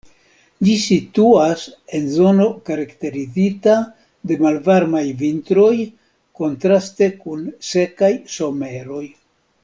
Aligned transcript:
Ĝi 0.67 0.71
situas 0.83 1.65
en 1.97 2.05
zono 2.13 2.47
karakterizita 2.69 3.75
de 4.31 4.37
malvarmaj 4.45 5.03
vintroj, 5.23 5.73
kontraste 6.41 7.11
kun 7.23 7.43
sekaj 7.73 8.11
someroj. 8.39 9.03